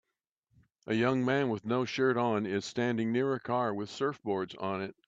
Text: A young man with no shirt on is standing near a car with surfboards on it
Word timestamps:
A 0.87 0.95
young 0.95 1.23
man 1.23 1.49
with 1.49 1.63
no 1.63 1.85
shirt 1.85 2.17
on 2.17 2.47
is 2.47 2.65
standing 2.65 3.11
near 3.11 3.35
a 3.35 3.39
car 3.39 3.71
with 3.71 3.91
surfboards 3.91 4.55
on 4.59 4.81
it 4.81 4.95